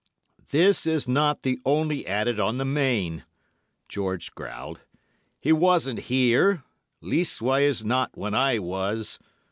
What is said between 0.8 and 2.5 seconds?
is not the only adit